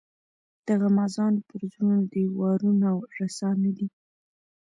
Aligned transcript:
د 0.65 0.67
غمازانو 0.81 1.45
پر 1.49 1.61
زړونو 1.71 2.03
دي 2.13 2.23
وارونه 2.39 2.87
رسا 3.17 3.49
نه 3.63 3.71
دي. 3.77 3.87